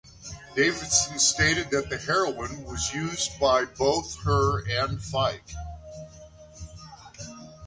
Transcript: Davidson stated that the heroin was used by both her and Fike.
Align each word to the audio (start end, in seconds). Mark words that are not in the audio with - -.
Davidson 0.55 1.19
stated 1.19 1.69
that 1.69 1.91
the 1.91 1.97
heroin 1.99 2.63
was 2.63 2.91
used 2.91 3.39
by 3.39 3.65
both 3.65 4.23
her 4.23 4.67
and 4.67 4.99
Fike. 4.99 5.51